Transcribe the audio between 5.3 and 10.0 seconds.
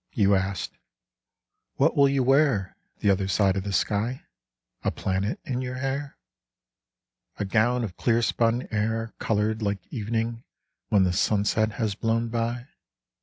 in your hair? A gown of clear spun air Colored like